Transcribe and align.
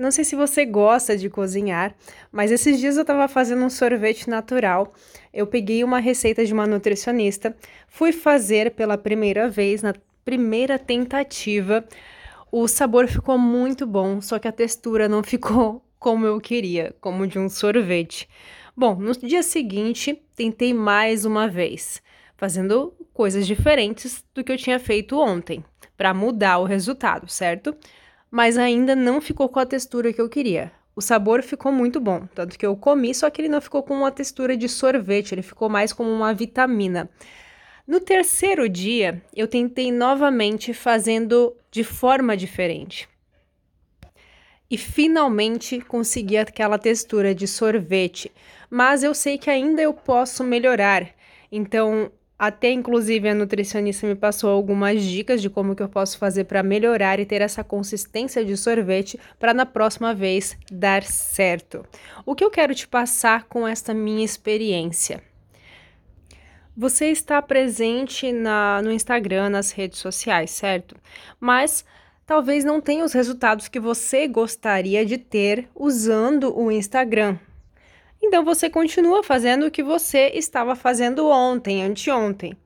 Não 0.00 0.10
sei 0.10 0.24
se 0.24 0.34
você 0.34 0.64
gosta 0.64 1.14
de 1.14 1.28
cozinhar, 1.28 1.94
mas 2.32 2.50
esses 2.50 2.80
dias 2.80 2.96
eu 2.96 3.02
estava 3.02 3.28
fazendo 3.28 3.62
um 3.62 3.68
sorvete 3.68 4.30
natural. 4.30 4.94
Eu 5.30 5.46
peguei 5.46 5.84
uma 5.84 5.98
receita 5.98 6.42
de 6.42 6.54
uma 6.54 6.66
nutricionista, 6.66 7.54
fui 7.86 8.10
fazer 8.10 8.70
pela 8.70 8.96
primeira 8.96 9.46
vez, 9.46 9.82
na 9.82 9.92
primeira 10.24 10.78
tentativa. 10.78 11.84
O 12.50 12.66
sabor 12.66 13.08
ficou 13.08 13.36
muito 13.36 13.86
bom, 13.86 14.22
só 14.22 14.38
que 14.38 14.48
a 14.48 14.52
textura 14.52 15.06
não 15.06 15.20
ficou 15.22 15.84
como 15.98 16.24
eu 16.24 16.40
queria, 16.40 16.96
como 16.98 17.26
de 17.26 17.38
um 17.38 17.50
sorvete. 17.50 18.26
Bom, 18.74 18.94
no 18.94 19.12
dia 19.12 19.42
seguinte, 19.42 20.18
tentei 20.34 20.72
mais 20.72 21.26
uma 21.26 21.46
vez, 21.46 22.00
fazendo 22.38 22.94
coisas 23.12 23.46
diferentes 23.46 24.24
do 24.34 24.42
que 24.42 24.50
eu 24.50 24.56
tinha 24.56 24.78
feito 24.78 25.20
ontem, 25.20 25.62
para 25.94 26.14
mudar 26.14 26.56
o 26.56 26.64
resultado, 26.64 27.28
certo? 27.28 27.76
Mas 28.30 28.56
ainda 28.56 28.94
não 28.94 29.20
ficou 29.20 29.48
com 29.48 29.58
a 29.58 29.66
textura 29.66 30.12
que 30.12 30.20
eu 30.20 30.28
queria. 30.28 30.72
O 30.94 31.00
sabor 31.00 31.42
ficou 31.42 31.72
muito 31.72 32.00
bom, 32.00 32.26
tanto 32.34 32.58
que 32.58 32.66
eu 32.66 32.76
comi, 32.76 33.14
só 33.14 33.30
que 33.30 33.40
ele 33.40 33.48
não 33.48 33.60
ficou 33.60 33.82
com 33.82 33.94
uma 33.94 34.10
textura 34.10 34.56
de 34.56 34.68
sorvete, 34.68 35.32
ele 35.32 35.42
ficou 35.42 35.68
mais 35.68 35.92
como 35.92 36.10
uma 36.10 36.34
vitamina. 36.34 37.08
No 37.86 38.00
terceiro 38.00 38.68
dia, 38.68 39.22
eu 39.34 39.48
tentei 39.48 39.90
novamente 39.90 40.74
fazendo 40.74 41.56
de 41.70 41.82
forma 41.82 42.36
diferente. 42.36 43.08
E 44.70 44.78
finalmente 44.78 45.80
consegui 45.80 46.36
aquela 46.36 46.78
textura 46.78 47.34
de 47.34 47.48
sorvete, 47.48 48.30
mas 48.68 49.02
eu 49.02 49.12
sei 49.14 49.38
que 49.38 49.50
ainda 49.50 49.82
eu 49.82 49.92
posso 49.92 50.44
melhorar. 50.44 51.08
Então, 51.50 52.12
até 52.40 52.70
inclusive 52.70 53.28
a 53.28 53.34
nutricionista 53.34 54.06
me 54.06 54.14
passou 54.14 54.48
algumas 54.48 55.02
dicas 55.02 55.42
de 55.42 55.50
como 55.50 55.76
que 55.76 55.82
eu 55.82 55.90
posso 55.90 56.16
fazer 56.16 56.44
para 56.44 56.62
melhorar 56.62 57.20
e 57.20 57.26
ter 57.26 57.42
essa 57.42 57.62
consistência 57.62 58.42
de 58.42 58.56
sorvete 58.56 59.20
para 59.38 59.52
na 59.52 59.66
próxima 59.66 60.14
vez 60.14 60.56
dar 60.72 61.02
certo. 61.02 61.84
O 62.24 62.34
que 62.34 62.42
eu 62.42 62.50
quero 62.50 62.74
te 62.74 62.88
passar 62.88 63.44
com 63.44 63.68
esta 63.68 63.92
minha 63.92 64.24
experiência? 64.24 65.22
Você 66.74 67.08
está 67.08 67.42
presente 67.42 68.32
na, 68.32 68.80
no 68.82 68.90
Instagram, 68.90 69.50
nas 69.50 69.70
redes 69.70 69.98
sociais, 69.98 70.50
certo? 70.50 70.96
Mas 71.38 71.84
talvez 72.24 72.64
não 72.64 72.80
tenha 72.80 73.04
os 73.04 73.12
resultados 73.12 73.68
que 73.68 73.78
você 73.78 74.26
gostaria 74.26 75.04
de 75.04 75.18
ter 75.18 75.68
usando 75.74 76.58
o 76.58 76.72
Instagram. 76.72 77.36
Então 78.30 78.44
você 78.44 78.70
continua 78.70 79.24
fazendo 79.24 79.66
o 79.66 79.70
que 79.72 79.82
você 79.82 80.30
estava 80.34 80.76
fazendo 80.76 81.26
ontem, 81.26 81.82
anteontem. 81.82 82.56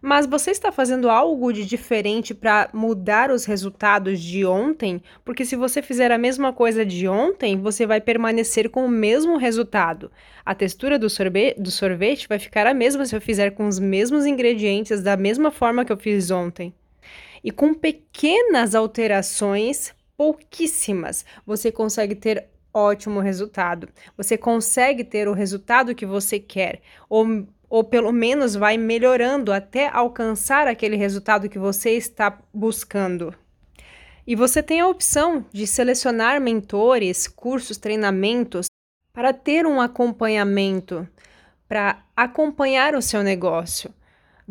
Mas 0.00 0.24
você 0.24 0.52
está 0.52 0.72
fazendo 0.72 1.10
algo 1.10 1.52
de 1.52 1.66
diferente 1.66 2.32
para 2.32 2.70
mudar 2.72 3.30
os 3.30 3.44
resultados 3.44 4.18
de 4.18 4.46
ontem? 4.46 5.02
Porque 5.22 5.44
se 5.44 5.54
você 5.54 5.82
fizer 5.82 6.10
a 6.10 6.16
mesma 6.16 6.50
coisa 6.50 6.82
de 6.82 7.06
ontem, 7.06 7.60
você 7.60 7.84
vai 7.84 8.00
permanecer 8.00 8.70
com 8.70 8.86
o 8.86 8.88
mesmo 8.88 9.36
resultado. 9.36 10.10
A 10.46 10.54
textura 10.54 10.98
do 10.98 11.10
sorvete, 11.10 11.60
do 11.60 11.70
sorvete 11.70 12.26
vai 12.26 12.38
ficar 12.38 12.66
a 12.66 12.72
mesma 12.72 13.04
se 13.04 13.14
eu 13.14 13.20
fizer 13.20 13.50
com 13.50 13.68
os 13.68 13.78
mesmos 13.78 14.24
ingredientes 14.24 15.02
da 15.02 15.14
mesma 15.14 15.50
forma 15.50 15.84
que 15.84 15.92
eu 15.92 15.98
fiz 15.98 16.30
ontem. 16.30 16.72
E 17.44 17.50
com 17.50 17.74
pequenas 17.74 18.74
alterações, 18.74 19.92
pouquíssimas, 20.16 21.22
você 21.44 21.70
consegue 21.70 22.14
ter 22.14 22.48
ótimo 22.72 23.20
resultado. 23.20 23.88
Você 24.16 24.36
consegue 24.36 25.04
ter 25.04 25.28
o 25.28 25.32
resultado 25.32 25.94
que 25.94 26.06
você 26.06 26.38
quer, 26.38 26.80
ou 27.08 27.46
ou 27.72 27.82
pelo 27.82 28.12
menos 28.12 28.54
vai 28.54 28.76
melhorando 28.76 29.50
até 29.50 29.88
alcançar 29.88 30.68
aquele 30.68 30.94
resultado 30.94 31.48
que 31.48 31.58
você 31.58 31.92
está 31.92 32.38
buscando. 32.52 33.34
E 34.26 34.36
você 34.36 34.62
tem 34.62 34.80
a 34.80 34.86
opção 34.86 35.46
de 35.50 35.66
selecionar 35.66 36.38
mentores, 36.38 37.26
cursos, 37.26 37.78
treinamentos 37.78 38.66
para 39.10 39.32
ter 39.32 39.64
um 39.64 39.80
acompanhamento, 39.80 41.08
para 41.66 42.04
acompanhar 42.14 42.94
o 42.94 43.00
seu 43.00 43.22
negócio 43.22 43.90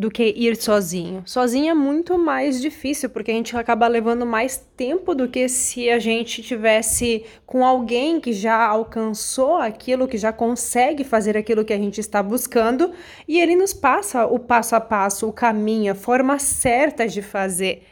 do 0.00 0.10
que 0.10 0.32
ir 0.34 0.56
sozinho. 0.56 1.22
Sozinho 1.26 1.72
é 1.72 1.74
muito 1.74 2.16
mais 2.16 2.58
difícil, 2.58 3.10
porque 3.10 3.30
a 3.30 3.34
gente 3.34 3.54
acaba 3.54 3.86
levando 3.86 4.24
mais 4.24 4.56
tempo 4.74 5.14
do 5.14 5.28
que 5.28 5.46
se 5.46 5.90
a 5.90 5.98
gente 5.98 6.42
tivesse 6.42 7.22
com 7.44 7.66
alguém 7.66 8.18
que 8.18 8.32
já 8.32 8.64
alcançou 8.64 9.58
aquilo, 9.58 10.08
que 10.08 10.16
já 10.16 10.32
consegue 10.32 11.04
fazer 11.04 11.36
aquilo 11.36 11.66
que 11.66 11.72
a 11.74 11.76
gente 11.76 12.00
está 12.00 12.22
buscando, 12.22 12.92
e 13.28 13.38
ele 13.38 13.54
nos 13.54 13.74
passa 13.74 14.24
o 14.24 14.38
passo 14.38 14.74
a 14.74 14.80
passo, 14.80 15.28
o 15.28 15.34
caminho, 15.34 15.92
a 15.92 15.94
forma 15.94 16.38
certa 16.38 17.06
de 17.06 17.20
fazer. 17.20 17.82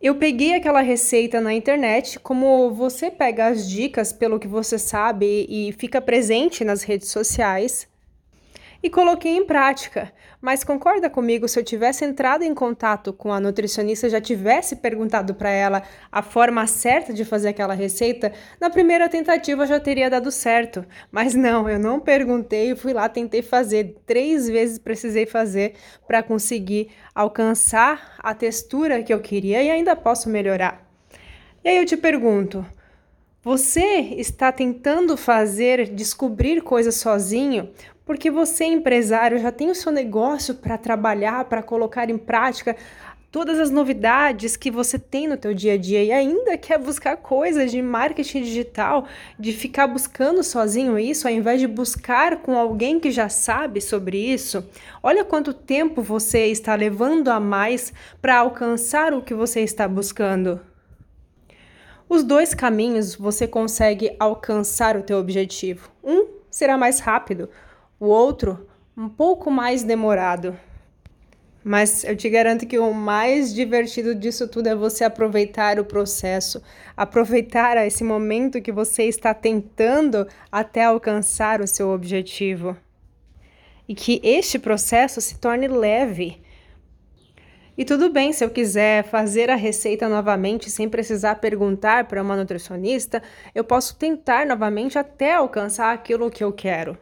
Eu 0.00 0.14
peguei 0.14 0.54
aquela 0.54 0.80
receita 0.80 1.40
na 1.40 1.52
internet, 1.52 2.20
como 2.20 2.70
você 2.70 3.10
pega 3.10 3.46
as 3.48 3.68
dicas 3.68 4.12
pelo 4.12 4.38
que 4.38 4.46
você 4.46 4.78
sabe 4.78 5.44
e 5.48 5.72
fica 5.72 6.00
presente 6.00 6.62
nas 6.62 6.84
redes 6.84 7.08
sociais 7.08 7.92
e 8.84 8.90
coloquei 8.90 9.34
em 9.34 9.46
prática. 9.46 10.12
Mas 10.42 10.62
concorda 10.62 11.08
comigo 11.08 11.48
se 11.48 11.58
eu 11.58 11.64
tivesse 11.64 12.04
entrado 12.04 12.42
em 12.42 12.52
contato 12.52 13.14
com 13.14 13.32
a 13.32 13.40
nutricionista, 13.40 14.10
já 14.10 14.20
tivesse 14.20 14.76
perguntado 14.76 15.34
para 15.34 15.48
ela 15.48 15.82
a 16.12 16.20
forma 16.20 16.66
certa 16.66 17.10
de 17.10 17.24
fazer 17.24 17.48
aquela 17.48 17.72
receita, 17.72 18.30
na 18.60 18.68
primeira 18.68 19.08
tentativa 19.08 19.66
já 19.66 19.80
teria 19.80 20.10
dado 20.10 20.30
certo. 20.30 20.84
Mas 21.10 21.34
não, 21.34 21.66
eu 21.66 21.78
não 21.78 21.98
perguntei, 21.98 22.76
fui 22.76 22.92
lá, 22.92 23.08
tentei 23.08 23.40
fazer, 23.40 23.96
três 24.04 24.50
vezes 24.50 24.78
precisei 24.78 25.24
fazer 25.24 25.76
para 26.06 26.22
conseguir 26.22 26.90
alcançar 27.14 28.16
a 28.18 28.34
textura 28.34 29.02
que 29.02 29.14
eu 29.14 29.20
queria 29.20 29.62
e 29.62 29.70
ainda 29.70 29.96
posso 29.96 30.28
melhorar. 30.28 30.86
E 31.64 31.70
aí 31.70 31.78
eu 31.78 31.86
te 31.86 31.96
pergunto, 31.96 32.66
você 33.44 34.14
está 34.16 34.50
tentando 34.50 35.18
fazer, 35.18 35.90
descobrir 35.90 36.62
coisas 36.62 36.94
sozinho? 36.94 37.68
Porque 38.06 38.30
você, 38.30 38.64
empresário, 38.64 39.38
já 39.38 39.52
tem 39.52 39.70
o 39.70 39.74
seu 39.74 39.92
negócio 39.92 40.54
para 40.54 40.78
trabalhar, 40.78 41.44
para 41.44 41.62
colocar 41.62 42.08
em 42.08 42.16
prática 42.16 42.74
todas 43.30 43.58
as 43.58 43.68
novidades 43.68 44.56
que 44.56 44.70
você 44.70 44.98
tem 44.98 45.28
no 45.28 45.36
teu 45.36 45.52
dia 45.52 45.74
a 45.74 45.76
dia 45.76 46.02
e 46.02 46.10
ainda 46.10 46.56
quer 46.56 46.78
buscar 46.78 47.18
coisas 47.18 47.70
de 47.70 47.82
marketing 47.82 48.42
digital, 48.42 49.06
de 49.38 49.52
ficar 49.52 49.88
buscando 49.88 50.42
sozinho 50.42 50.98
isso, 50.98 51.28
ao 51.28 51.34
invés 51.34 51.60
de 51.60 51.66
buscar 51.66 52.38
com 52.38 52.56
alguém 52.56 52.98
que 52.98 53.10
já 53.10 53.28
sabe 53.28 53.80
sobre 53.80 54.16
isso. 54.16 54.64
Olha 55.02 55.22
quanto 55.22 55.52
tempo 55.52 56.00
você 56.00 56.46
está 56.46 56.74
levando 56.74 57.28
a 57.28 57.38
mais 57.38 57.92
para 58.22 58.38
alcançar 58.38 59.12
o 59.12 59.20
que 59.20 59.34
você 59.34 59.60
está 59.60 59.86
buscando. 59.86 60.60
Os 62.08 62.22
dois 62.22 62.54
caminhos 62.54 63.14
você 63.14 63.46
consegue 63.46 64.14
alcançar 64.18 64.96
o 64.96 65.02
teu 65.02 65.18
objetivo. 65.18 65.90
Um 66.02 66.26
será 66.50 66.76
mais 66.76 67.00
rápido, 67.00 67.48
o 67.98 68.06
outro 68.06 68.66
um 68.96 69.08
pouco 69.08 69.50
mais 69.50 69.82
demorado. 69.82 70.56
Mas 71.64 72.04
eu 72.04 72.14
te 72.14 72.28
garanto 72.28 72.66
que 72.66 72.78
o 72.78 72.92
mais 72.92 73.54
divertido 73.54 74.14
disso 74.14 74.46
tudo 74.46 74.68
é 74.68 74.74
você 74.74 75.02
aproveitar 75.02 75.80
o 75.80 75.84
processo, 75.84 76.62
aproveitar 76.94 77.78
esse 77.86 78.04
momento 78.04 78.60
que 78.60 78.70
você 78.70 79.04
está 79.04 79.32
tentando 79.32 80.28
até 80.52 80.84
alcançar 80.84 81.62
o 81.62 81.66
seu 81.66 81.88
objetivo. 81.88 82.76
E 83.88 83.94
que 83.94 84.20
este 84.22 84.58
processo 84.58 85.22
se 85.22 85.38
torne 85.38 85.66
leve. 85.66 86.43
E 87.76 87.84
tudo 87.84 88.08
bem 88.08 88.32
se 88.32 88.44
eu 88.44 88.50
quiser 88.50 89.04
fazer 89.04 89.50
a 89.50 89.56
receita 89.56 90.08
novamente 90.08 90.70
sem 90.70 90.88
precisar 90.88 91.36
perguntar 91.36 92.04
para 92.04 92.22
uma 92.22 92.36
nutricionista, 92.36 93.22
eu 93.54 93.64
posso 93.64 93.96
tentar 93.96 94.46
novamente 94.46 94.98
até 94.98 95.34
alcançar 95.34 95.92
aquilo 95.92 96.30
que 96.30 96.44
eu 96.44 96.52
quero 96.52 96.96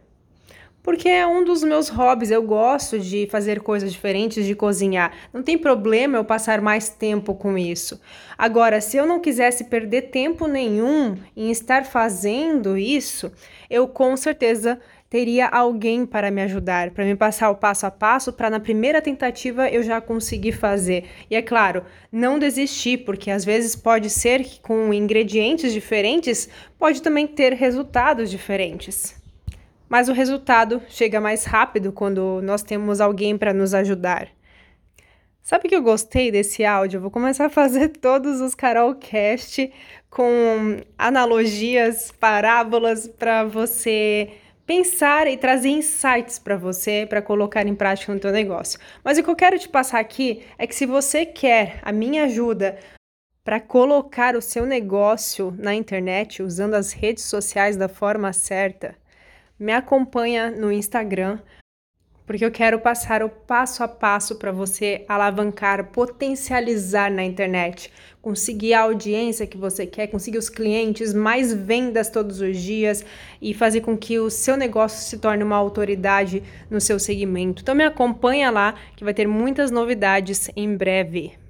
porque 0.82 1.08
é 1.08 1.26
um 1.26 1.44
dos 1.44 1.62
meus 1.62 1.88
hobbies. 1.88 2.30
Eu 2.30 2.42
gosto 2.42 2.98
de 2.98 3.28
fazer 3.30 3.60
coisas 3.60 3.92
diferentes, 3.92 4.44
de 4.44 4.54
cozinhar. 4.54 5.12
Não 5.32 5.42
tem 5.42 5.56
problema 5.56 6.18
eu 6.18 6.24
passar 6.24 6.60
mais 6.60 6.88
tempo 6.88 7.34
com 7.34 7.56
isso. 7.56 8.00
Agora, 8.36 8.80
se 8.80 8.96
eu 8.96 9.06
não 9.06 9.20
quisesse 9.20 9.64
perder 9.64 10.02
tempo 10.10 10.46
nenhum 10.46 11.16
em 11.36 11.50
estar 11.50 11.84
fazendo 11.84 12.76
isso, 12.76 13.32
eu 13.70 13.86
com 13.86 14.16
certeza 14.16 14.80
teria 15.12 15.46
alguém 15.46 16.06
para 16.06 16.30
me 16.30 16.40
ajudar, 16.40 16.90
para 16.92 17.04
me 17.04 17.14
passar 17.14 17.50
o 17.50 17.56
passo 17.56 17.84
a 17.84 17.90
passo, 17.90 18.32
para 18.32 18.48
na 18.48 18.58
primeira 18.58 19.02
tentativa 19.02 19.68
eu 19.68 19.82
já 19.82 20.00
conseguir 20.00 20.52
fazer. 20.52 21.04
E 21.30 21.36
é 21.36 21.42
claro, 21.42 21.84
não 22.10 22.38
desistir, 22.38 23.04
porque 23.04 23.30
às 23.30 23.44
vezes 23.44 23.76
pode 23.76 24.08
ser 24.08 24.42
que 24.42 24.58
com 24.62 24.90
ingredientes 24.90 25.70
diferentes 25.70 26.48
pode 26.78 27.02
também 27.02 27.26
ter 27.26 27.52
resultados 27.52 28.30
diferentes 28.30 29.20
mas 29.86 30.08
o 30.08 30.14
resultado 30.14 30.80
chega 30.88 31.20
mais 31.20 31.44
rápido 31.44 31.92
quando 31.92 32.40
nós 32.42 32.62
temos 32.62 32.98
alguém 32.98 33.36
para 33.36 33.52
nos 33.52 33.74
ajudar. 33.74 34.28
Sabe 35.42 35.68
que 35.68 35.76
eu 35.76 35.82
gostei 35.82 36.30
desse 36.30 36.64
áudio? 36.64 36.96
Eu 36.96 37.02
vou 37.02 37.10
começar 37.10 37.44
a 37.44 37.50
fazer 37.50 37.90
todos 38.00 38.40
os 38.40 38.54
Carolcast 38.54 39.70
com 40.08 40.80
analogias, 40.96 42.10
parábolas 42.10 43.06
para 43.06 43.44
você 43.44 44.30
pensar 44.72 45.26
e 45.26 45.36
trazer 45.36 45.68
insights 45.68 46.38
para 46.38 46.56
você 46.56 47.06
para 47.06 47.20
colocar 47.20 47.66
em 47.66 47.74
prática 47.74 48.14
no 48.14 48.18
teu 48.18 48.32
negócio. 48.32 48.80
Mas 49.04 49.18
o 49.18 49.22
que 49.22 49.28
eu 49.28 49.36
quero 49.36 49.58
te 49.58 49.68
passar 49.68 50.00
aqui 50.00 50.42
é 50.56 50.66
que 50.66 50.74
se 50.74 50.86
você 50.86 51.26
quer 51.26 51.78
a 51.82 51.92
minha 51.92 52.24
ajuda 52.24 52.78
para 53.44 53.60
colocar 53.60 54.34
o 54.34 54.40
seu 54.40 54.64
negócio 54.64 55.54
na 55.58 55.74
internet 55.74 56.42
usando 56.42 56.72
as 56.72 56.90
redes 56.90 57.24
sociais 57.24 57.76
da 57.76 57.86
forma 57.86 58.32
certa, 58.32 58.96
me 59.58 59.74
acompanha 59.74 60.50
no 60.50 60.72
Instagram, 60.72 61.38
porque 62.32 62.46
eu 62.46 62.50
quero 62.50 62.78
passar 62.78 63.22
o 63.22 63.28
passo 63.28 63.84
a 63.84 63.88
passo 63.88 64.36
para 64.36 64.50
você 64.50 65.04
alavancar, 65.06 65.90
potencializar 65.92 67.10
na 67.10 67.22
internet, 67.22 67.92
conseguir 68.22 68.72
a 68.72 68.80
audiência 68.80 69.46
que 69.46 69.58
você 69.58 69.84
quer, 69.84 70.06
conseguir 70.06 70.38
os 70.38 70.48
clientes, 70.48 71.12
mais 71.12 71.52
vendas 71.52 72.08
todos 72.08 72.40
os 72.40 72.56
dias 72.56 73.04
e 73.38 73.52
fazer 73.52 73.82
com 73.82 73.98
que 73.98 74.18
o 74.18 74.30
seu 74.30 74.56
negócio 74.56 75.02
se 75.02 75.18
torne 75.18 75.44
uma 75.44 75.56
autoridade 75.56 76.42
no 76.70 76.80
seu 76.80 76.98
segmento. 76.98 77.60
Então 77.60 77.74
me 77.74 77.84
acompanha 77.84 78.50
lá 78.50 78.76
que 78.96 79.04
vai 79.04 79.12
ter 79.12 79.28
muitas 79.28 79.70
novidades 79.70 80.48
em 80.56 80.74
breve. 80.74 81.41